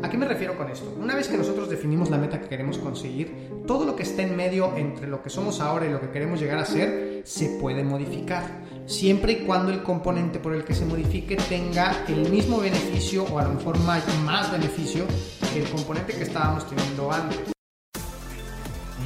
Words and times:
¿A 0.00 0.08
qué 0.08 0.16
me 0.16 0.26
refiero 0.26 0.56
con 0.56 0.70
esto? 0.70 0.94
Una 0.96 1.16
vez 1.16 1.26
que 1.26 1.36
nosotros 1.36 1.68
definimos 1.68 2.08
la 2.08 2.18
meta 2.18 2.40
que 2.40 2.48
queremos 2.48 2.78
conseguir, 2.78 3.50
todo 3.66 3.84
lo 3.84 3.96
que 3.96 4.04
está 4.04 4.22
en 4.22 4.36
medio 4.36 4.76
entre 4.76 5.08
lo 5.08 5.22
que 5.22 5.28
somos 5.28 5.60
ahora 5.60 5.86
y 5.86 5.90
lo 5.90 6.00
que 6.00 6.10
queremos 6.10 6.38
llegar 6.38 6.58
a 6.58 6.64
ser 6.64 7.22
se 7.24 7.58
puede 7.60 7.82
modificar, 7.82 8.44
siempre 8.86 9.32
y 9.32 9.36
cuando 9.44 9.72
el 9.72 9.82
componente 9.82 10.38
por 10.38 10.54
el 10.54 10.64
que 10.64 10.74
se 10.74 10.86
modifique 10.86 11.36
tenga 11.48 12.04
el 12.06 12.30
mismo 12.30 12.60
beneficio 12.60 13.24
o 13.24 13.40
a 13.40 13.44
lo 13.44 13.54
mejor 13.54 13.76
más, 13.80 14.04
más 14.24 14.52
beneficio 14.52 15.04
que 15.52 15.62
el 15.62 15.68
componente 15.68 16.12
que 16.12 16.22
estábamos 16.22 16.68
teniendo 16.68 17.10
antes. 17.10 17.57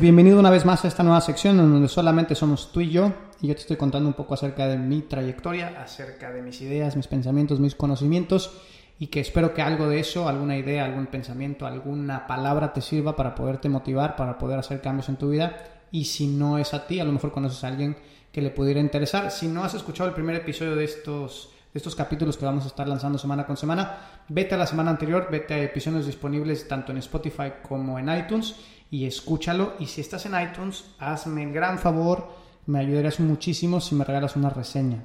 Bienvenido 0.00 0.40
una 0.40 0.48
vez 0.48 0.64
más 0.64 0.82
a 0.82 0.88
esta 0.88 1.02
nueva 1.02 1.20
sección 1.20 1.60
en 1.60 1.70
donde 1.70 1.86
solamente 1.86 2.34
somos 2.34 2.72
tú 2.72 2.80
y 2.80 2.88
yo 2.88 3.12
y 3.42 3.48
yo 3.48 3.54
te 3.54 3.60
estoy 3.60 3.76
contando 3.76 4.08
un 4.08 4.14
poco 4.14 4.32
acerca 4.32 4.66
de 4.66 4.78
mi 4.78 5.02
trayectoria, 5.02 5.74
acerca 5.78 6.32
de 6.32 6.40
mis 6.40 6.62
ideas, 6.62 6.96
mis 6.96 7.06
pensamientos, 7.06 7.60
mis 7.60 7.74
conocimientos 7.74 8.50
y 8.98 9.08
que 9.08 9.20
espero 9.20 9.52
que 9.52 9.60
algo 9.60 9.90
de 9.90 10.00
eso, 10.00 10.26
alguna 10.26 10.56
idea, 10.56 10.86
algún 10.86 11.08
pensamiento, 11.08 11.66
alguna 11.66 12.26
palabra 12.26 12.72
te 12.72 12.80
sirva 12.80 13.14
para 13.14 13.34
poderte 13.34 13.68
motivar, 13.68 14.16
para 14.16 14.38
poder 14.38 14.58
hacer 14.58 14.80
cambios 14.80 15.10
en 15.10 15.16
tu 15.16 15.28
vida 15.28 15.64
y 15.90 16.06
si 16.06 16.28
no 16.28 16.56
es 16.56 16.72
a 16.72 16.86
ti, 16.86 16.98
a 16.98 17.04
lo 17.04 17.12
mejor 17.12 17.30
conoces 17.30 17.62
a 17.62 17.68
alguien 17.68 17.94
que 18.32 18.40
le 18.40 18.48
pudiera 18.48 18.80
interesar. 18.80 19.30
Si 19.30 19.48
no 19.48 19.64
has 19.64 19.74
escuchado 19.74 20.08
el 20.08 20.14
primer 20.14 20.36
episodio 20.36 20.76
de 20.76 20.84
estos 20.84 21.50
estos 21.72 21.94
capítulos 21.94 22.36
que 22.36 22.44
vamos 22.44 22.64
a 22.64 22.66
estar 22.66 22.88
lanzando 22.88 23.16
semana 23.16 23.46
con 23.46 23.56
semana, 23.56 24.24
vete 24.28 24.56
a 24.56 24.58
la 24.58 24.66
semana 24.66 24.90
anterior, 24.90 25.28
vete 25.30 25.54
a 25.54 25.62
episodios 25.62 26.06
disponibles 26.06 26.66
tanto 26.66 26.90
en 26.90 26.98
Spotify 26.98 27.52
como 27.62 27.96
en 27.98 28.08
iTunes 28.08 28.56
y 28.90 29.06
escúchalo. 29.06 29.74
Y 29.78 29.86
si 29.86 30.00
estás 30.00 30.26
en 30.26 30.40
iTunes, 30.40 30.84
hazme 30.98 31.44
el 31.44 31.52
gran 31.52 31.78
favor, 31.78 32.28
me 32.66 32.80
ayudarías 32.80 33.20
muchísimo 33.20 33.80
si 33.80 33.94
me 33.94 34.04
regalas 34.04 34.36
una 34.36 34.50
reseña. 34.50 35.04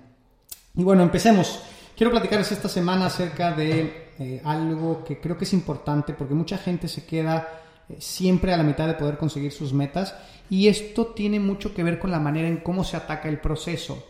Y 0.76 0.84
bueno, 0.84 1.04
empecemos. 1.04 1.62
Quiero 1.96 2.12
platicarles 2.12 2.52
esta 2.52 2.68
semana 2.68 3.06
acerca 3.06 3.52
de 3.54 4.12
eh, 4.20 4.42
algo 4.44 5.04
que 5.04 5.20
creo 5.20 5.38
que 5.38 5.46
es 5.46 5.54
importante 5.54 6.14
porque 6.14 6.34
mucha 6.34 6.58
gente 6.58 6.90
se 6.90 7.06
queda 7.06 7.48
eh, 7.88 7.96
siempre 8.00 8.54
a 8.54 8.58
la 8.58 8.64
mitad 8.64 8.88
de 8.88 8.96
poder 8.96 9.18
conseguir 9.18 9.54
sus 9.54 9.72
metas 9.72 10.14
y 10.50 10.68
esto 10.68 11.08
tiene 11.08 11.40
mucho 11.40 11.74
que 11.74 11.84
ver 11.84 11.98
con 11.98 12.12
la 12.12 12.20
manera 12.20 12.50
en 12.50 12.58
cómo 12.58 12.84
se 12.84 12.98
ataca 12.98 13.30
el 13.30 13.40
proceso. 13.40 14.08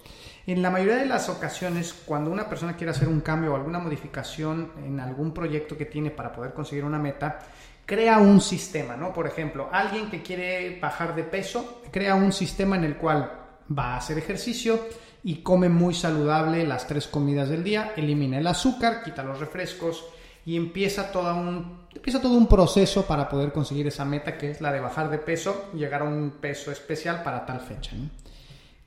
En 0.47 0.61
la 0.61 0.69
mayoría 0.69 0.97
de 0.97 1.07
las 1.07 1.27
ocasiones, 1.29 1.93
cuando 2.05 2.31
una 2.31 2.47
persona 2.47 2.75
quiere 2.75 2.91
hacer 2.91 3.07
un 3.07 3.21
cambio 3.21 3.53
o 3.53 3.55
alguna 3.55 3.79
modificación 3.79 4.71
en 4.85 4.99
algún 4.99 5.33
proyecto 5.33 5.75
que 5.75 5.85
tiene 5.85 6.11
para 6.11 6.31
poder 6.31 6.53
conseguir 6.53 6.85
una 6.85 6.99
meta, 6.99 7.39
crea 7.85 8.17
un 8.17 8.41
sistema, 8.41 8.95
¿no? 8.95 9.13
Por 9.13 9.27
ejemplo, 9.27 9.69
alguien 9.71 10.09
que 10.09 10.21
quiere 10.21 10.79
bajar 10.79 11.15
de 11.15 11.23
peso, 11.23 11.81
crea 11.91 12.15
un 12.15 12.31
sistema 12.33 12.75
en 12.75 12.83
el 12.83 12.97
cual 12.97 13.31
va 13.77 13.93
a 13.93 13.97
hacer 13.97 14.17
ejercicio 14.17 14.79
y 15.23 15.37
come 15.37 15.69
muy 15.69 15.93
saludable 15.93 16.65
las 16.65 16.87
tres 16.87 17.07
comidas 17.07 17.49
del 17.49 17.63
día, 17.63 17.93
elimina 17.95 18.37
el 18.37 18.47
azúcar, 18.47 19.03
quita 19.03 19.23
los 19.23 19.39
refrescos 19.39 20.05
y 20.45 20.55
empieza 20.55 21.11
todo 21.11 21.33
un, 21.35 21.87
empieza 21.93 22.21
todo 22.21 22.37
un 22.37 22.47
proceso 22.47 23.05
para 23.05 23.27
poder 23.27 23.51
conseguir 23.51 23.87
esa 23.87 24.05
meta 24.05 24.37
que 24.37 24.51
es 24.51 24.61
la 24.61 24.71
de 24.71 24.79
bajar 24.79 25.09
de 25.09 25.17
peso 25.17 25.71
llegar 25.73 26.01
a 26.01 26.05
un 26.05 26.35
peso 26.39 26.71
especial 26.71 27.23
para 27.23 27.45
tal 27.45 27.59
fecha. 27.61 27.91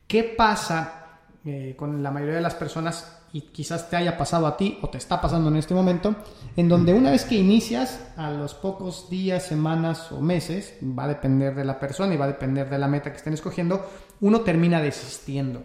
¿Qué 0.07 0.23
pasa 0.23 1.08
eh, 1.49 1.75
con 1.77 2.03
la 2.03 2.11
mayoría 2.11 2.37
de 2.37 2.41
las 2.43 2.55
personas 2.55 3.21
y 3.33 3.41
quizás 3.41 3.89
te 3.89 3.97
haya 3.97 4.19
pasado 4.19 4.47
a 4.47 4.57
ti 4.57 4.79
o 4.83 4.91
te 4.91 4.99
está 4.99 5.19
pasando 5.19 5.49
en 5.49 5.57
este 5.57 5.73
momento, 5.73 6.15
en 6.57 6.69
donde 6.69 6.93
una 6.93 7.11
vez 7.11 7.25
que 7.25 7.37
inicias, 7.37 8.01
a 8.17 8.31
los 8.31 8.55
pocos 8.55 9.09
días, 9.09 9.47
semanas 9.47 10.13
o 10.13 10.21
meses, 10.21 10.75
va 10.83 11.05
a 11.05 11.09
depender 11.09 11.55
de 11.55 11.65
la 11.65 11.81
persona 11.81 12.13
y 12.13 12.19
va 12.19 12.27
a 12.27 12.29
depender 12.29 12.69
de 12.69 12.79
la 12.79 12.87
meta 12.87 13.11
que 13.11 13.17
estén 13.17 13.33
escogiendo, 13.33 13.83
uno 14.21 14.43
termina 14.43 14.83
desistiendo. 14.83 15.63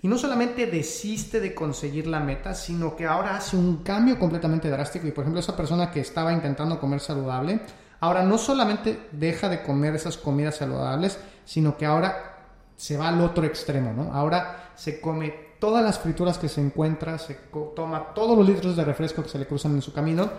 Y 0.00 0.08
no 0.08 0.16
solamente 0.16 0.66
desiste 0.66 1.40
de 1.40 1.54
conseguir 1.54 2.06
la 2.06 2.20
meta, 2.20 2.54
sino 2.54 2.94
que 2.94 3.06
ahora 3.06 3.36
hace 3.36 3.56
un 3.56 3.78
cambio 3.78 4.18
completamente 4.18 4.70
drástico. 4.70 5.08
Y 5.08 5.10
por 5.10 5.22
ejemplo, 5.24 5.40
esa 5.40 5.56
persona 5.56 5.90
que 5.90 6.00
estaba 6.00 6.32
intentando 6.32 6.78
comer 6.78 7.00
saludable, 7.00 7.60
ahora 7.98 8.22
no 8.22 8.38
solamente 8.38 9.08
deja 9.10 9.48
de 9.48 9.62
comer 9.62 9.96
esas 9.96 10.16
comidas 10.16 10.56
saludables, 10.56 11.18
sino 11.44 11.76
que 11.76 11.86
ahora 11.86 12.35
se 12.76 12.96
va 12.96 13.08
al 13.08 13.20
otro 13.20 13.44
extremo, 13.44 13.92
¿no? 13.92 14.12
Ahora 14.12 14.70
se 14.74 15.00
come 15.00 15.46
todas 15.58 15.82
las 15.82 15.98
frituras 15.98 16.38
que 16.38 16.48
se 16.48 16.60
encuentra, 16.60 17.18
se 17.18 17.34
toma 17.74 18.14
todos 18.14 18.36
los 18.36 18.46
litros 18.46 18.76
de 18.76 18.84
refresco 18.84 19.22
que 19.22 19.28
se 19.28 19.38
le 19.38 19.46
cruzan 19.46 19.74
en 19.74 19.82
su 19.82 19.92
camino 19.92 20.30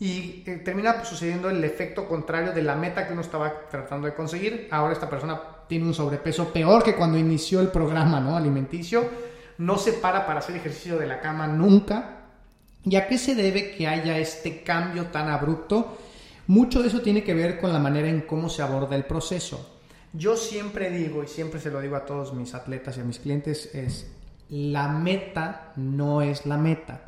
y 0.00 0.44
eh, 0.46 0.60
termina 0.64 1.04
sucediendo 1.04 1.50
el 1.50 1.62
efecto 1.64 2.06
contrario 2.06 2.52
de 2.52 2.62
la 2.62 2.76
meta 2.76 3.06
que 3.06 3.12
uno 3.12 3.22
estaba 3.22 3.68
tratando 3.68 4.06
de 4.06 4.14
conseguir. 4.14 4.68
Ahora 4.70 4.92
esta 4.92 5.08
persona 5.10 5.40
tiene 5.68 5.86
un 5.86 5.94
sobrepeso 5.94 6.52
peor 6.52 6.84
que 6.84 6.94
cuando 6.94 7.18
inició 7.18 7.60
el 7.60 7.68
programa 7.68 8.20
¿no? 8.20 8.36
alimenticio, 8.36 9.04
no 9.58 9.76
se 9.76 9.94
para 9.94 10.24
para 10.26 10.38
hacer 10.38 10.56
ejercicio 10.56 10.98
de 10.98 11.06
la 11.06 11.20
cama 11.20 11.46
nunca. 11.46 12.14
¿Y 12.84 12.96
a 12.96 13.08
qué 13.08 13.18
se 13.18 13.34
debe 13.34 13.72
que 13.72 13.88
haya 13.88 14.18
este 14.18 14.62
cambio 14.62 15.06
tan 15.06 15.28
abrupto? 15.28 15.98
Mucho 16.46 16.80
de 16.80 16.88
eso 16.88 17.00
tiene 17.00 17.24
que 17.24 17.34
ver 17.34 17.60
con 17.60 17.72
la 17.72 17.78
manera 17.78 18.08
en 18.08 18.22
cómo 18.22 18.48
se 18.48 18.62
aborda 18.62 18.96
el 18.96 19.04
proceso. 19.04 19.77
Yo 20.12 20.36
siempre 20.36 20.90
digo, 20.90 21.22
y 21.22 21.28
siempre 21.28 21.60
se 21.60 21.70
lo 21.70 21.80
digo 21.80 21.96
a 21.96 22.06
todos 22.06 22.32
mis 22.32 22.54
atletas 22.54 22.96
y 22.96 23.00
a 23.00 23.04
mis 23.04 23.18
clientes, 23.18 23.74
es 23.74 24.10
la 24.48 24.88
meta 24.88 25.72
no 25.76 26.22
es 26.22 26.46
la 26.46 26.56
meta. 26.56 27.02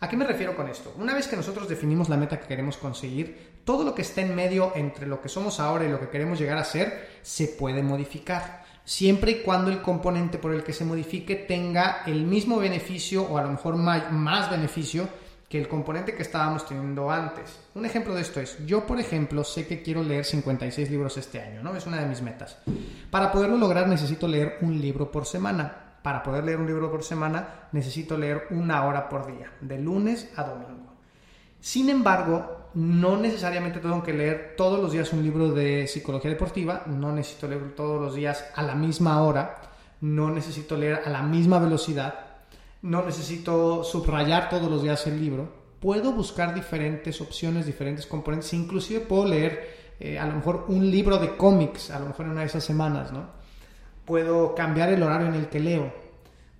¿A 0.00 0.08
qué 0.08 0.16
me 0.16 0.26
refiero 0.26 0.56
con 0.56 0.68
esto? 0.68 0.92
Una 0.98 1.14
vez 1.14 1.28
que 1.28 1.36
nosotros 1.36 1.68
definimos 1.68 2.08
la 2.08 2.16
meta 2.16 2.40
que 2.40 2.48
queremos 2.48 2.76
conseguir, 2.76 3.60
todo 3.64 3.84
lo 3.84 3.94
que 3.94 4.02
está 4.02 4.22
en 4.22 4.34
medio 4.34 4.72
entre 4.74 5.06
lo 5.06 5.22
que 5.22 5.28
somos 5.28 5.60
ahora 5.60 5.84
y 5.84 5.90
lo 5.90 6.00
que 6.00 6.08
queremos 6.08 6.40
llegar 6.40 6.58
a 6.58 6.64
ser 6.64 7.20
se 7.22 7.46
puede 7.46 7.84
modificar, 7.84 8.64
siempre 8.84 9.30
y 9.30 9.42
cuando 9.42 9.70
el 9.70 9.80
componente 9.80 10.38
por 10.38 10.52
el 10.52 10.64
que 10.64 10.72
se 10.72 10.84
modifique 10.84 11.36
tenga 11.36 12.02
el 12.06 12.24
mismo 12.24 12.58
beneficio 12.58 13.22
o 13.22 13.38
a 13.38 13.42
lo 13.42 13.50
mejor 13.50 13.76
más 13.76 14.50
beneficio 14.50 15.08
que 15.52 15.60
el 15.60 15.68
componente 15.68 16.14
que 16.14 16.22
estábamos 16.22 16.64
teniendo 16.64 17.10
antes. 17.10 17.60
Un 17.74 17.84
ejemplo 17.84 18.14
de 18.14 18.22
esto 18.22 18.40
es, 18.40 18.56
yo 18.64 18.86
por 18.86 18.98
ejemplo 18.98 19.44
sé 19.44 19.66
que 19.66 19.82
quiero 19.82 20.02
leer 20.02 20.24
56 20.24 20.90
libros 20.90 21.18
este 21.18 21.42
año, 21.42 21.62
¿no? 21.62 21.76
Es 21.76 21.86
una 21.86 22.00
de 22.00 22.06
mis 22.06 22.22
metas. 22.22 22.56
Para 23.10 23.30
poderlo 23.30 23.58
lograr 23.58 23.86
necesito 23.86 24.26
leer 24.26 24.56
un 24.62 24.80
libro 24.80 25.10
por 25.10 25.26
semana 25.26 25.90
para 26.02 26.22
poder 26.22 26.44
leer 26.44 26.58
un 26.58 26.66
libro 26.66 26.90
por 26.90 27.04
semana 27.04 27.68
necesito 27.72 28.16
leer 28.16 28.46
una 28.48 28.86
hora 28.86 29.10
por 29.10 29.26
día, 29.26 29.52
de 29.60 29.78
lunes 29.78 30.32
a 30.36 30.44
domingo. 30.44 30.94
Sin 31.60 31.90
embargo, 31.90 32.70
no 32.72 33.18
necesariamente 33.18 33.80
tengo 33.80 34.02
que 34.02 34.14
leer 34.14 34.54
todos 34.56 34.80
los 34.80 34.92
días 34.92 35.12
un 35.12 35.22
libro 35.22 35.50
de 35.50 35.86
psicología 35.86 36.30
deportiva, 36.30 36.84
no 36.86 37.12
necesito 37.12 37.46
leer 37.46 37.76
todos 37.76 38.00
los 38.00 38.14
días 38.14 38.42
a 38.54 38.62
la 38.62 38.74
misma 38.74 39.20
hora, 39.20 39.60
no 40.00 40.30
necesito 40.30 40.78
leer 40.78 41.02
a 41.04 41.10
la 41.10 41.22
misma 41.22 41.58
velocidad, 41.58 42.31
no 42.82 43.04
necesito 43.04 43.84
subrayar 43.84 44.48
todos 44.48 44.70
los 44.70 44.82
días 44.82 45.06
el 45.06 45.20
libro. 45.20 45.48
Puedo 45.80 46.12
buscar 46.12 46.54
diferentes 46.54 47.20
opciones, 47.20 47.66
diferentes 47.66 48.06
componentes, 48.06 48.52
inclusive 48.54 49.00
puedo 49.00 49.26
leer 49.26 49.94
eh, 49.98 50.18
a 50.18 50.26
lo 50.26 50.34
mejor 50.34 50.66
un 50.68 50.90
libro 50.90 51.18
de 51.18 51.36
cómics, 51.36 51.90
a 51.90 51.98
lo 51.98 52.06
mejor 52.06 52.26
en 52.26 52.32
una 52.32 52.40
de 52.42 52.46
esas 52.46 52.64
semanas, 52.64 53.12
¿no? 53.12 53.42
puedo 54.04 54.54
cambiar 54.54 54.92
el 54.92 55.02
horario 55.02 55.28
en 55.28 55.34
el 55.34 55.48
que 55.48 55.60
leo, 55.60 55.92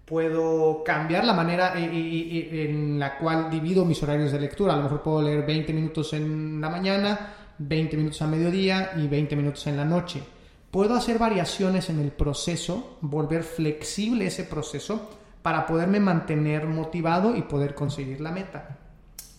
puedo 0.04 0.82
cambiar 0.84 1.24
la 1.24 1.32
manera 1.32 1.74
en 1.76 2.98
la 2.98 3.18
cual 3.18 3.50
divido 3.50 3.84
mis 3.84 4.02
horarios 4.02 4.32
de 4.32 4.40
lectura. 4.40 4.74
A 4.74 4.76
lo 4.76 4.84
mejor 4.84 5.02
puedo 5.02 5.22
leer 5.22 5.44
20 5.44 5.72
minutos 5.72 6.12
en 6.12 6.60
la 6.60 6.68
mañana, 6.68 7.34
20 7.58 7.96
minutos 7.96 8.22
a 8.22 8.26
mediodía 8.26 8.92
y 8.96 9.08
20 9.08 9.36
minutos 9.36 9.66
en 9.66 9.76
la 9.76 9.84
noche. 9.84 10.22
Puedo 10.70 10.94
hacer 10.94 11.18
variaciones 11.18 11.90
en 11.90 12.00
el 12.00 12.12
proceso, 12.12 12.96
volver 13.02 13.42
flexible 13.42 14.26
ese 14.26 14.44
proceso 14.44 15.10
para 15.42 15.66
poderme 15.66 16.00
mantener 16.00 16.66
motivado 16.66 17.36
y 17.36 17.42
poder 17.42 17.74
conseguir 17.74 18.20
la 18.20 18.30
meta. 18.30 18.78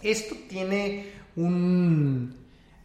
Esto 0.01 0.35
tiene 0.50 1.07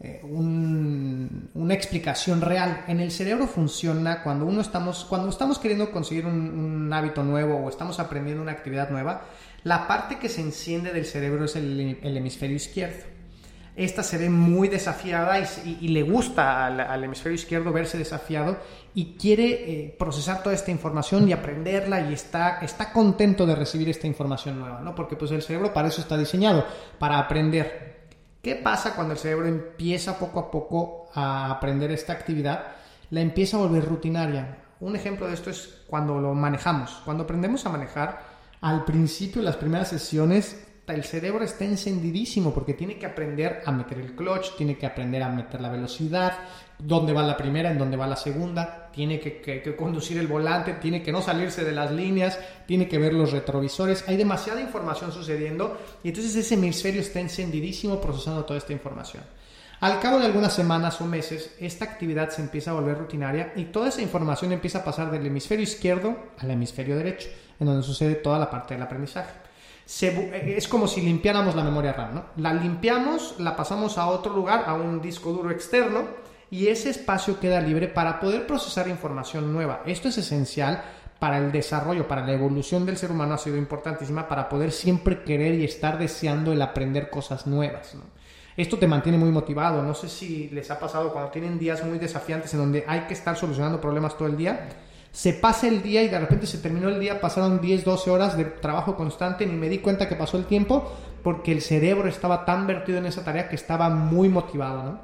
eh, 0.00 0.20
una 0.22 1.74
explicación 1.74 2.40
real. 2.40 2.84
En 2.86 3.00
el 3.00 3.10
cerebro 3.10 3.48
funciona 3.48 4.22
cuando 4.22 4.46
uno 4.46 4.60
estamos, 4.60 5.04
cuando 5.04 5.28
estamos 5.28 5.58
queriendo 5.58 5.90
conseguir 5.90 6.26
un, 6.26 6.92
hábito 6.92 7.22
nuevo 7.24 7.56
o 7.56 7.68
estamos 7.68 7.98
aprendiendo 7.98 8.42
una 8.42 8.52
actividad 8.52 8.90
nueva, 8.90 9.24
la 9.64 9.88
parte 9.88 10.18
que 10.18 10.28
se 10.28 10.40
enciende 10.40 10.92
del 10.92 11.04
cerebro 11.04 11.44
es 11.44 11.56
el, 11.56 11.98
hemisferio 12.02 12.56
izquierdo. 12.56 13.17
Esta 13.78 14.02
se 14.02 14.18
ve 14.18 14.28
muy 14.28 14.66
desafiada 14.66 15.38
y, 15.38 15.86
le 15.86 16.02
gusta 16.02 16.66
al, 16.66 17.04
hemisferio 17.04 17.36
izquierdo 17.36 17.70
verse 17.72 17.96
desafiado 17.96 18.56
y 18.92 19.14
quiere 19.16 19.44
eh, 19.44 19.96
procesar 19.96 20.42
toda 20.42 20.56
esta 20.56 20.72
información 20.72 21.28
y 21.28 21.32
aprenderla 21.32 22.00
y 22.10 22.12
está, 22.12 22.58
está 22.58 22.92
contento 22.92 23.46
de 23.46 23.54
recibir 23.54 23.88
esta 23.88 24.08
información 24.08 24.58
nueva, 24.58 24.80
¿no? 24.80 24.96
Porque 24.96 25.14
pues 25.14 25.30
el 25.30 25.42
cerebro 25.42 25.72
para 25.72 25.86
eso 25.86 26.00
está 26.00 26.18
diseñado, 26.18 26.66
para 26.98 27.20
aprender. 27.20 28.08
¿Qué 28.42 28.56
pasa 28.56 28.96
cuando 28.96 29.12
el 29.12 29.20
cerebro 29.20 29.46
empieza 29.46 30.18
poco 30.18 30.40
a 30.40 30.50
poco 30.50 31.10
a 31.14 31.52
aprender 31.52 31.92
esta 31.92 32.12
actividad? 32.12 32.72
La 33.10 33.20
empieza 33.20 33.58
a 33.58 33.60
volver 33.60 33.84
rutinaria. 33.84 34.58
Un 34.80 34.96
ejemplo 34.96 35.28
de 35.28 35.34
esto 35.34 35.50
es 35.50 35.82
cuando 35.86 36.18
lo 36.18 36.34
manejamos. 36.34 37.00
Cuando 37.04 37.22
aprendemos 37.22 37.64
a 37.64 37.68
manejar, 37.68 38.22
al 38.60 38.84
principio, 38.84 39.40
las 39.40 39.54
primeras 39.54 39.86
sesiones, 39.86 40.67
el 40.94 41.04
cerebro 41.04 41.44
está 41.44 41.64
encendidísimo 41.64 42.52
porque 42.52 42.74
tiene 42.74 42.98
que 42.98 43.06
aprender 43.06 43.62
a 43.64 43.72
meter 43.72 43.98
el 43.98 44.14
clutch, 44.14 44.56
tiene 44.56 44.76
que 44.76 44.86
aprender 44.86 45.22
a 45.22 45.28
meter 45.28 45.60
la 45.60 45.70
velocidad, 45.70 46.32
dónde 46.78 47.12
va 47.12 47.22
la 47.22 47.36
primera, 47.36 47.70
en 47.70 47.78
dónde 47.78 47.96
va 47.96 48.06
la 48.06 48.16
segunda, 48.16 48.90
tiene 48.92 49.20
que, 49.20 49.76
conducir 49.76 50.18
el 50.18 50.26
volante, 50.26 50.74
tiene 50.74 51.02
que 51.02 51.12
no 51.12 51.20
salirse 51.20 51.64
de 51.64 51.72
las 51.72 51.90
líneas, 51.90 52.38
tiene 52.66 52.88
que 52.88 52.98
ver 52.98 53.12
los 53.14 53.32
retrovisores. 53.32 54.04
Hay 54.08 54.16
demasiada 54.16 54.60
información 54.60 55.12
sucediendo 55.12 55.78
y 56.02 56.08
entonces 56.08 56.34
ese 56.36 56.54
hemisferio 56.54 57.00
está 57.00 57.20
encendidísimo 57.20 58.00
procesando 58.00 58.44
toda 58.44 58.58
esta 58.58 58.72
información. 58.72 59.22
Al 59.80 60.00
cabo 60.00 60.18
de 60.18 60.26
algunas 60.26 60.54
semanas 60.54 61.00
o 61.00 61.06
meses, 61.06 61.54
esta 61.60 61.84
actividad 61.84 62.30
se 62.30 62.42
empieza 62.42 62.72
a 62.72 62.74
volver 62.74 62.98
rutinaria 62.98 63.52
y 63.54 63.66
toda 63.66 63.88
esa 63.88 64.02
información 64.02 64.50
empieza 64.50 64.78
a 64.78 64.84
pasar 64.84 65.10
del 65.10 65.26
hemisferio 65.26 65.62
izquierdo 65.62 66.16
al 66.38 66.50
hemisferio 66.50 66.96
derecho, 66.96 67.28
en 67.60 67.66
donde 67.66 67.84
sucede 67.84 68.16
toda 68.16 68.40
la 68.40 68.50
parte 68.50 68.74
del 68.74 68.82
aprendizaje. 68.82 69.47
Es 69.88 70.68
como 70.68 70.86
si 70.86 71.00
limpiáramos 71.00 71.54
la 71.54 71.64
memoria 71.64 71.94
RAM, 71.94 72.14
¿no? 72.14 72.24
La 72.36 72.52
limpiamos, 72.52 73.36
la 73.38 73.56
pasamos 73.56 73.96
a 73.96 74.06
otro 74.08 74.34
lugar, 74.34 74.64
a 74.66 74.74
un 74.74 75.00
disco 75.00 75.32
duro 75.32 75.50
externo, 75.50 76.04
y 76.50 76.68
ese 76.68 76.90
espacio 76.90 77.40
queda 77.40 77.60
libre 77.60 77.88
para 77.88 78.20
poder 78.20 78.46
procesar 78.46 78.88
información 78.88 79.52
nueva. 79.52 79.82
Esto 79.86 80.08
es 80.08 80.18
esencial 80.18 80.82
para 81.18 81.38
el 81.38 81.52
desarrollo, 81.52 82.06
para 82.06 82.24
la 82.24 82.32
evolución 82.32 82.84
del 82.84 82.96
ser 82.98 83.10
humano 83.10 83.34
ha 83.34 83.38
sido 83.38 83.56
importantísima 83.56 84.28
para 84.28 84.48
poder 84.48 84.72
siempre 84.72 85.24
querer 85.24 85.54
y 85.54 85.64
estar 85.64 85.98
deseando 85.98 86.52
el 86.52 86.62
aprender 86.62 87.10
cosas 87.10 87.46
nuevas. 87.46 87.96
Esto 88.56 88.76
te 88.78 88.86
mantiene 88.86 89.18
muy 89.18 89.30
motivado. 89.30 89.82
No 89.82 89.94
sé 89.94 90.08
si 90.08 90.48
les 90.50 90.70
ha 90.70 90.78
pasado 90.78 91.12
cuando 91.12 91.30
tienen 91.30 91.58
días 91.58 91.84
muy 91.84 91.98
desafiantes 91.98 92.52
en 92.54 92.60
donde 92.60 92.84
hay 92.86 93.00
que 93.02 93.14
estar 93.14 93.36
solucionando 93.36 93.80
problemas 93.80 94.16
todo 94.18 94.28
el 94.28 94.36
día. 94.36 94.68
Se 95.12 95.32
pasa 95.32 95.68
el 95.68 95.82
día 95.82 96.02
y 96.02 96.08
de 96.08 96.18
repente 96.18 96.46
se 96.46 96.58
terminó 96.58 96.88
el 96.88 97.00
día, 97.00 97.20
pasaron 97.20 97.60
10, 97.60 97.84
12 97.84 98.10
horas 98.10 98.36
de 98.36 98.44
trabajo 98.44 98.96
constante, 98.96 99.46
ni 99.46 99.54
me 99.54 99.68
di 99.68 99.78
cuenta 99.78 100.08
que 100.08 100.16
pasó 100.16 100.36
el 100.36 100.44
tiempo 100.44 100.92
porque 101.22 101.52
el 101.52 101.62
cerebro 101.62 102.08
estaba 102.08 102.44
tan 102.44 102.66
vertido 102.66 102.98
en 102.98 103.06
esa 103.06 103.24
tarea 103.24 103.48
que 103.48 103.56
estaba 103.56 103.88
muy 103.88 104.28
motivado, 104.28 104.82
¿no? 104.82 105.00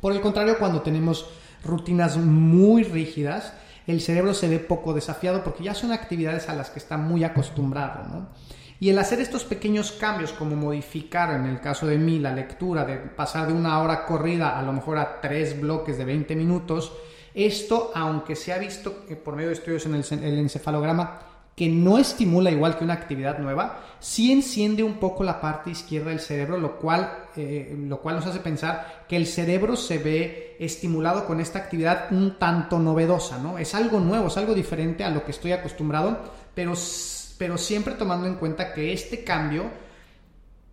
Por 0.00 0.12
el 0.12 0.20
contrario, 0.20 0.58
cuando 0.58 0.82
tenemos 0.82 1.28
rutinas 1.64 2.16
muy 2.16 2.82
rígidas, 2.82 3.52
el 3.86 4.00
cerebro 4.00 4.34
se 4.34 4.48
ve 4.48 4.58
poco 4.58 4.94
desafiado 4.94 5.42
porque 5.42 5.64
ya 5.64 5.74
son 5.74 5.92
actividades 5.92 6.48
a 6.48 6.54
las 6.54 6.70
que 6.70 6.78
está 6.78 6.96
muy 6.96 7.24
acostumbrado, 7.24 8.04
¿no? 8.08 8.28
Y 8.80 8.90
el 8.90 8.98
hacer 8.98 9.20
estos 9.20 9.44
pequeños 9.44 9.92
cambios, 9.92 10.32
como 10.32 10.56
modificar 10.56 11.34
en 11.36 11.46
el 11.46 11.60
caso 11.60 11.86
de 11.86 11.98
mí 11.98 12.18
la 12.18 12.32
lectura, 12.32 12.84
de 12.84 12.96
pasar 12.96 13.46
de 13.46 13.52
una 13.52 13.80
hora 13.80 14.04
corrida 14.04 14.58
a 14.58 14.62
lo 14.62 14.72
mejor 14.72 14.98
a 14.98 15.20
tres 15.20 15.60
bloques 15.60 15.98
de 15.98 16.04
20 16.04 16.34
minutos, 16.34 16.92
esto, 17.34 17.90
aunque 17.94 18.36
se 18.36 18.52
ha 18.52 18.58
visto 18.58 19.04
por 19.24 19.36
medio 19.36 19.48
de 19.48 19.54
estudios 19.54 19.86
en 19.86 19.94
el, 19.94 20.38
encefalograma, 20.38 21.20
que 21.56 21.68
no 21.68 21.98
estimula 21.98 22.50
igual 22.50 22.78
que 22.78 22.84
una 22.84 22.94
actividad 22.94 23.38
nueva, 23.38 23.80
sí 24.00 24.32
enciende 24.32 24.82
un 24.82 24.94
poco 24.94 25.22
la 25.22 25.40
parte 25.40 25.70
izquierda 25.70 26.10
del 26.10 26.20
cerebro, 26.20 26.58
lo 26.58 26.76
cual, 26.78 27.26
eh, 27.36 27.76
lo 27.78 28.00
cual 28.00 28.16
nos 28.16 28.26
hace 28.26 28.40
pensar 28.40 29.04
que 29.08 29.16
el 29.16 29.26
cerebro 29.26 29.76
se 29.76 29.98
ve 29.98 30.56
estimulado 30.58 31.26
con 31.26 31.40
esta 31.40 31.58
actividad 31.58 32.06
un 32.10 32.38
tanto 32.38 32.78
novedosa, 32.78 33.38
¿no? 33.38 33.58
Es 33.58 33.74
algo 33.74 34.00
nuevo, 34.00 34.28
es 34.28 34.36
algo 34.38 34.54
diferente 34.54 35.04
a 35.04 35.10
lo 35.10 35.24
que 35.24 35.32
estoy 35.32 35.52
acostumbrado, 35.52 36.20
pero 36.54 36.74
pero 37.42 37.58
siempre 37.58 37.94
tomando 37.94 38.28
en 38.28 38.36
cuenta 38.36 38.72
que 38.72 38.92
este 38.92 39.24
cambio 39.24 39.64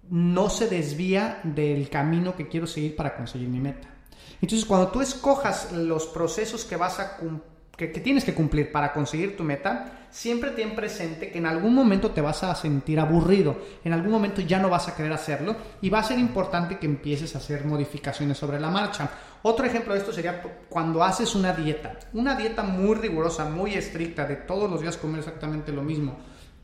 no 0.07 0.51
se 0.51 0.67
desvía 0.67 1.39
del 1.43 1.89
camino 1.89 2.35
que 2.35 2.47
quiero 2.47 2.67
seguir 2.67 2.95
para 2.95 3.15
conseguir 3.15 3.49
mi 3.49 3.59
meta. 3.59 3.87
Entonces, 4.41 4.65
cuando 4.65 4.87
tú 4.89 5.01
escojas 5.01 5.71
los 5.71 6.05
procesos 6.07 6.65
que 6.65 6.75
vas 6.75 6.99
a 6.99 7.17
que, 7.75 7.87
tienes 7.87 8.25
que 8.25 8.33
cumplir 8.33 8.71
para 8.71 8.91
conseguir 8.91 9.37
tu 9.37 9.43
meta, 9.43 10.07
siempre 10.11 10.51
ten 10.51 10.75
presente 10.75 11.31
que 11.31 11.37
en 11.37 11.45
algún 11.45 11.73
momento 11.73 12.11
te 12.11 12.19
vas 12.19 12.43
a 12.43 12.53
sentir 12.55 12.99
aburrido, 12.99 13.55
en 13.85 13.93
algún 13.93 14.11
momento 14.11 14.41
ya 14.41 14.59
no 14.59 14.69
vas 14.69 14.89
a 14.89 14.95
querer 14.95 15.13
hacerlo 15.13 15.55
y 15.81 15.89
va 15.89 15.99
a 15.99 16.03
ser 16.03 16.19
importante 16.19 16.77
que 16.77 16.85
empieces 16.85 17.35
a 17.35 17.37
hacer 17.37 17.65
modificaciones 17.65 18.37
sobre 18.37 18.59
la 18.59 18.69
marcha. 18.69 19.09
Otro 19.43 19.65
ejemplo 19.65 19.93
de 19.93 19.99
esto 19.99 20.11
sería 20.11 20.41
cuando 20.67 21.03
haces 21.03 21.35
una 21.35 21.53
dieta, 21.53 21.97
una 22.13 22.35
dieta 22.35 22.63
muy 22.63 22.95
rigurosa, 22.95 23.45
muy 23.45 23.75
estricta, 23.75 24.25
de 24.25 24.35
todos 24.35 24.69
los 24.69 24.81
días 24.81 24.97
comer 24.97 25.19
exactamente 25.19 25.71
lo 25.71 25.81
mismo 25.81 26.17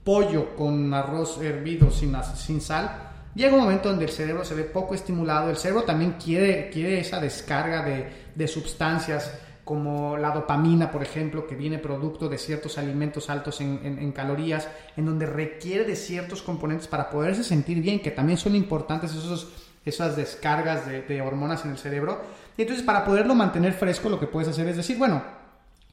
pollo 0.06 0.56
con 0.56 0.94
arroz 0.94 1.42
hervido 1.42 1.90
sin, 1.90 2.16
sin 2.36 2.62
sal, 2.62 3.15
llega 3.36 3.54
un 3.54 3.62
momento 3.62 3.90
donde 3.90 4.06
el 4.06 4.12
cerebro 4.12 4.44
se 4.44 4.56
ve 4.56 4.64
poco 4.64 4.96
estimulado, 4.96 5.50
el 5.50 5.58
cerebro 5.58 5.84
también 5.84 6.14
quiere, 6.14 6.70
quiere 6.70 7.00
esa 7.00 7.20
descarga 7.20 7.84
de, 7.84 8.08
de 8.34 8.48
sustancias 8.48 9.32
como 9.66 10.16
la 10.16 10.30
dopamina, 10.30 10.92
por 10.92 11.02
ejemplo, 11.02 11.48
que 11.48 11.56
viene 11.56 11.80
producto 11.80 12.30
de 12.30 12.38
ciertos 12.38 12.78
alimentos 12.78 13.32
altos 13.32 13.60
en, 13.62 13.80
en, 13.84 14.12
calorías, 14.12 14.68
en 14.96 15.08
donde 15.08 15.26
requiere 15.26 15.84
de 15.86 15.96
ciertos 15.96 16.44
componentes 16.44 16.88
para 16.88 17.10
poderse 17.10 17.44
sentir 17.44 17.82
bien, 17.82 18.00
que 18.00 18.12
también 18.12 18.38
son 18.38 18.56
importantes 18.56 19.12
esos, 19.12 19.52
esas 19.84 20.16
descargas 20.16 20.86
de, 20.86 21.02
de 21.02 21.22
hormonas 21.22 21.66
en 21.66 21.72
el 21.72 21.80
cerebro. 21.80 22.22
Y 22.56 22.62
entonces 22.62 22.86
para 22.86 23.04
poderlo 23.04 23.34
mantener 23.34 23.74
fresco, 23.74 24.08
lo 24.08 24.20
que 24.20 24.28
puedes 24.28 24.50
hacer 24.50 24.68
es 24.68 24.78
decir, 24.78 25.00
bueno, 25.00 25.24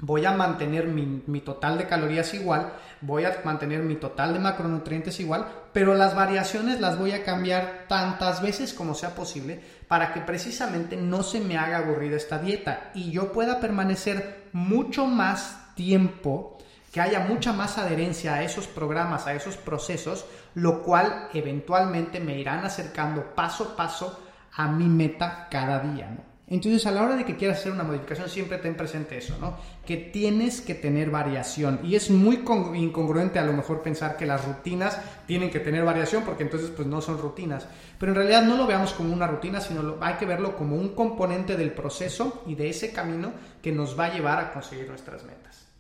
voy 0.02 0.26
a 0.26 0.32
mantener 0.32 0.88
mi, 0.88 1.40
total 1.42 1.78
de 1.78 1.86
calorías 1.86 2.34
igual, 2.34 2.72
voy 3.00 3.24
a 3.24 3.40
mantener 3.44 3.82
mi 3.82 3.94
total 3.94 4.32
de 4.32 4.40
macronutrientes 4.40 5.20
igual, 5.20 5.46
pero 5.72 5.94
las 5.94 6.16
variaciones 6.16 6.80
las 6.80 6.98
voy 6.98 7.12
a 7.12 7.22
cambiar 7.22 7.86
tantas 7.88 8.42
veces 8.42 8.74
como 8.74 8.94
sea 8.94 9.14
posible 9.14 9.60
para 9.86 10.12
que 10.12 10.20
precisamente 10.20 10.96
no 10.96 11.22
se 11.22 11.40
me 11.40 11.56
haga 11.56 11.78
aburrida 11.78 12.16
esta 12.16 12.40
dieta 12.40 12.90
y 12.94 13.12
yo 13.12 13.30
pueda 13.30 13.60
permanecer 13.60 14.48
mucho 14.52 15.06
más 15.06 15.72
tiempo, 15.76 16.58
que 16.92 17.00
haya 17.00 17.20
mucha 17.20 17.52
más 17.52 17.78
adherencia 17.78 18.34
a 18.34 18.42
esos 18.42 18.66
programas, 18.66 19.28
a 19.28 19.34
esos 19.34 19.56
procesos, 19.56 20.26
lo 20.54 20.82
cual 20.82 21.28
eventualmente 21.32 22.18
me 22.18 22.36
irán 22.36 22.64
acercando 22.64 23.36
paso 23.36 23.64
a 23.72 23.76
paso 23.76 24.20
a 24.54 24.66
mi 24.66 24.88
meta 24.88 25.46
cada 25.48 25.78
día. 25.78 26.31
Entonces, 26.52 26.84
a 26.84 26.90
la 26.90 27.02
hora 27.02 27.16
de 27.16 27.24
que 27.24 27.34
quieras 27.34 27.60
hacer 27.60 27.72
una 27.72 27.82
modificación, 27.82 28.28
siempre 28.28 28.58
ten 28.58 28.76
presente 28.76 29.16
eso, 29.16 29.38
¿no? 29.40 29.56
Que 29.86 29.96
tienes 29.96 30.60
que 30.60 30.74
tener 30.74 31.10
variación. 31.10 31.80
Y 31.82 31.94
es 31.94 32.10
muy 32.10 32.44
incongruente 32.74 33.38
a 33.38 33.44
lo 33.46 33.54
mejor 33.54 33.82
pensar 33.82 34.18
que 34.18 34.26
las 34.26 34.44
rutinas 34.44 35.00
tienen 35.26 35.50
que 35.50 35.60
tener 35.60 35.82
variación, 35.82 36.24
porque 36.24 36.42
entonces 36.42 36.68
pues 36.68 36.86
no 36.86 37.00
son 37.00 37.16
rutinas. 37.16 37.66
Pero 37.98 38.12
en 38.12 38.16
realidad 38.16 38.42
no 38.42 38.58
lo 38.58 38.66
veamos 38.66 38.92
como 38.92 39.14
una 39.14 39.26
rutina, 39.26 39.62
sino 39.62 39.96
hay 40.02 40.16
que 40.16 40.26
verlo 40.26 40.54
como 40.54 40.76
un 40.76 40.94
componente 40.94 41.56
del 41.56 41.72
proceso 41.72 42.42
y 42.46 42.54
de 42.54 42.68
ese 42.68 42.92
camino 42.92 43.32
que 43.62 43.72
nos 43.72 43.98
va 43.98 44.04
a 44.04 44.12
llevar 44.12 44.38
a 44.38 44.52
conseguir 44.52 44.86
nuestras 44.90 45.24
metas. 45.24 45.71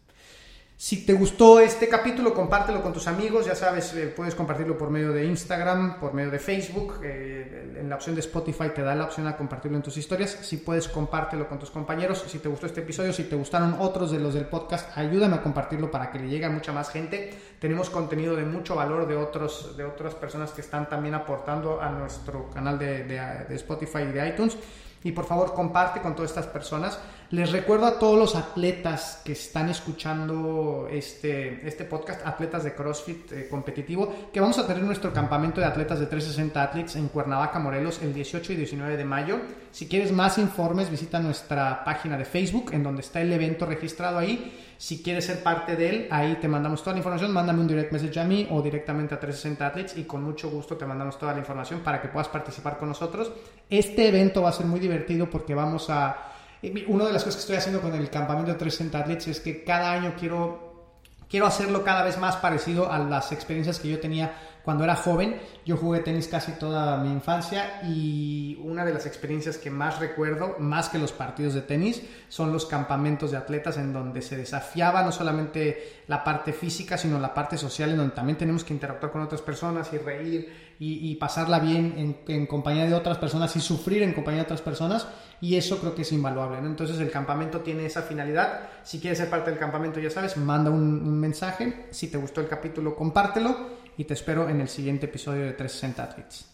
Si 0.82 1.06
te 1.06 1.12
gustó 1.12 1.60
este 1.60 1.88
capítulo, 1.88 2.34
compártelo 2.34 2.82
con 2.82 2.92
tus 2.92 3.06
amigos. 3.06 3.46
Ya 3.46 3.54
sabes, 3.54 3.94
eh, 3.94 4.08
puedes 4.08 4.34
compartirlo 4.34 4.76
por 4.76 4.90
medio 4.90 5.12
de 5.12 5.24
Instagram, 5.26 6.00
por 6.00 6.12
medio 6.12 6.32
de 6.32 6.40
Facebook. 6.40 6.98
Eh, 7.04 7.76
en 7.78 7.88
la 7.88 7.94
opción 7.94 8.16
de 8.16 8.20
Spotify 8.20 8.70
te 8.74 8.82
da 8.82 8.92
la 8.96 9.04
opción 9.04 9.28
a 9.28 9.36
compartirlo 9.36 9.76
en 9.76 9.84
tus 9.84 9.96
historias. 9.96 10.36
Si 10.42 10.56
puedes, 10.56 10.88
compártelo 10.88 11.48
con 11.48 11.60
tus 11.60 11.70
compañeros. 11.70 12.24
Si 12.26 12.40
te 12.40 12.48
gustó 12.48 12.66
este 12.66 12.80
episodio, 12.80 13.12
si 13.12 13.22
te 13.22 13.36
gustaron 13.36 13.76
otros 13.78 14.10
de 14.10 14.18
los 14.18 14.34
del 14.34 14.46
podcast, 14.46 14.98
ayúdame 14.98 15.36
a 15.36 15.42
compartirlo 15.44 15.88
para 15.88 16.10
que 16.10 16.18
le 16.18 16.28
llegue 16.28 16.46
a 16.46 16.50
mucha 16.50 16.72
más 16.72 16.90
gente. 16.90 17.32
Tenemos 17.60 17.88
contenido 17.88 18.34
de 18.34 18.44
mucho 18.44 18.74
valor 18.74 19.06
de, 19.06 19.14
otros, 19.14 19.76
de 19.76 19.84
otras 19.84 20.16
personas 20.16 20.50
que 20.50 20.62
están 20.62 20.88
también 20.88 21.14
aportando 21.14 21.80
a 21.80 21.90
nuestro 21.90 22.50
canal 22.50 22.76
de, 22.76 23.04
de 23.04 23.54
Spotify 23.54 24.00
y 24.00 24.12
de 24.12 24.30
iTunes 24.30 24.56
y 25.04 25.12
por 25.12 25.26
favor 25.26 25.54
comparte 25.54 26.00
con 26.00 26.14
todas 26.14 26.30
estas 26.30 26.46
personas. 26.46 26.98
Les 27.30 27.50
recuerdo 27.50 27.86
a 27.86 27.98
todos 27.98 28.18
los 28.18 28.36
atletas 28.36 29.22
que 29.24 29.32
están 29.32 29.70
escuchando 29.70 30.86
este, 30.90 31.66
este 31.66 31.84
podcast, 31.84 32.26
atletas 32.26 32.62
de 32.62 32.74
CrossFit 32.74 33.32
eh, 33.32 33.48
competitivo, 33.48 34.14
que 34.30 34.38
vamos 34.38 34.58
a 34.58 34.66
tener 34.66 34.82
nuestro 34.82 35.14
campamento 35.14 35.58
de 35.58 35.66
atletas 35.66 35.98
de 35.98 36.06
360 36.06 36.62
Athletes 36.62 36.96
en 36.96 37.08
Cuernavaca, 37.08 37.58
Morelos, 37.58 38.02
el 38.02 38.12
18 38.12 38.52
y 38.52 38.56
19 38.56 38.98
de 38.98 39.04
mayo. 39.06 39.40
Si 39.70 39.88
quieres 39.88 40.12
más 40.12 40.36
informes, 40.36 40.90
visita 40.90 41.20
nuestra 41.20 41.82
página 41.84 42.18
de 42.18 42.26
Facebook, 42.26 42.70
en 42.74 42.82
donde 42.82 43.00
está 43.00 43.22
el 43.22 43.32
evento 43.32 43.64
registrado 43.64 44.18
ahí. 44.18 44.58
Si 44.76 45.00
quieres 45.00 45.24
ser 45.24 45.42
parte 45.42 45.76
de 45.76 45.88
él, 45.88 46.08
ahí 46.10 46.36
te 46.40 46.48
mandamos 46.48 46.82
toda 46.82 46.92
la 46.92 46.98
información. 46.98 47.32
Mándame 47.32 47.60
un 47.60 47.68
direct 47.68 47.92
message 47.92 48.18
a 48.18 48.24
mí 48.24 48.48
o 48.50 48.60
directamente 48.60 49.14
a 49.14 49.20
360 49.20 49.66
Athletes 49.66 49.96
y 49.96 50.02
con 50.02 50.22
mucho 50.22 50.50
gusto 50.50 50.76
te 50.76 50.84
mandamos 50.84 51.18
toda 51.18 51.32
la 51.32 51.38
información 51.38 51.80
para 51.80 52.02
que 52.02 52.08
puedas 52.08 52.28
participar 52.28 52.76
con 52.76 52.88
nosotros. 52.88 53.32
Este 53.70 54.08
evento 54.08 54.42
va 54.42 54.50
a 54.50 54.52
ser 54.52 54.66
muy 54.66 54.80
divertido 54.80 54.91
porque 55.30 55.54
vamos 55.54 55.90
a... 55.90 56.28
Una 56.86 57.06
de 57.06 57.12
las 57.12 57.24
cosas 57.24 57.36
que 57.36 57.40
estoy 57.40 57.56
haciendo 57.56 57.80
con 57.80 57.94
el 57.94 58.08
campamento 58.08 58.52
de 58.52 58.58
360 58.58 58.98
Athletes 58.98 59.28
es 59.28 59.40
que 59.40 59.64
cada 59.64 59.92
año 59.92 60.14
quiero, 60.18 60.92
quiero 61.28 61.46
hacerlo 61.46 61.82
cada 61.82 62.04
vez 62.04 62.18
más 62.18 62.36
parecido 62.36 62.90
a 62.90 62.98
las 62.98 63.32
experiencias 63.32 63.80
que 63.80 63.88
yo 63.88 63.98
tenía 63.98 64.32
cuando 64.64 64.84
era 64.84 64.94
joven, 64.94 65.40
yo 65.66 65.76
jugué 65.76 66.00
tenis 66.00 66.28
casi 66.28 66.52
toda 66.52 66.96
mi 66.98 67.10
infancia 67.10 67.80
y 67.84 68.60
una 68.62 68.84
de 68.84 68.94
las 68.94 69.06
experiencias 69.06 69.58
que 69.58 69.70
más 69.70 69.98
recuerdo, 69.98 70.56
más 70.58 70.88
que 70.88 70.98
los 70.98 71.10
partidos 71.10 71.54
de 71.54 71.62
tenis, 71.62 72.02
son 72.28 72.52
los 72.52 72.66
campamentos 72.66 73.32
de 73.32 73.38
atletas 73.38 73.76
en 73.78 73.92
donde 73.92 74.22
se 74.22 74.36
desafiaba 74.36 75.02
no 75.02 75.10
solamente 75.10 76.02
la 76.06 76.22
parte 76.22 76.52
física, 76.52 76.96
sino 76.96 77.18
la 77.18 77.34
parte 77.34 77.56
social, 77.56 77.90
en 77.90 77.96
donde 77.96 78.14
también 78.14 78.38
tenemos 78.38 78.62
que 78.62 78.72
interactuar 78.72 79.10
con 79.10 79.22
otras 79.22 79.42
personas 79.42 79.92
y 79.92 79.98
reír 79.98 80.71
y, 80.84 81.14
pasarla 81.14 81.60
bien 81.60 82.16
en, 82.26 82.46
compañía 82.46 82.86
de 82.86 82.94
otras 82.94 83.16
personas 83.16 83.54
y 83.54 83.60
sufrir 83.60 84.02
en 84.02 84.12
compañía 84.12 84.40
de 84.40 84.46
otras 84.46 84.62
personas 84.62 85.06
y 85.40 85.54
eso 85.54 85.78
creo 85.78 85.94
que 85.94 86.02
es 86.02 86.10
invaluable. 86.10 86.58
Entonces 86.58 86.98
el 86.98 87.08
campamento 87.08 87.60
tiene 87.60 87.86
esa 87.86 88.02
finalidad. 88.02 88.62
Si 88.82 88.98
quieres 88.98 89.18
ser 89.18 89.30
parte 89.30 89.50
del 89.50 89.60
campamento, 89.60 90.00
ya 90.00 90.10
sabes, 90.10 90.36
manda 90.36 90.72
un, 90.72 91.20
mensaje. 91.20 91.86
Si 91.90 92.08
te 92.08 92.18
gustó 92.18 92.40
el 92.40 92.48
capítulo, 92.48 92.96
compártelo 92.96 93.56
y 93.96 94.04
te 94.04 94.14
espero 94.14 94.48
en 94.48 94.60
el 94.60 94.68
siguiente 94.68 95.06
episodio 95.06 95.44
de 95.44 95.52
360 95.52 96.02
Athletes. 96.02 96.51